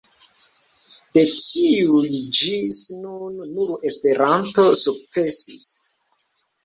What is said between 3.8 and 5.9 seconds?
Esperanto sukcesis.